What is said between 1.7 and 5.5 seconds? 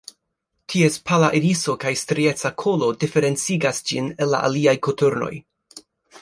kaj strieca kolo diferencigas ĝin el la aliaj koturnoj.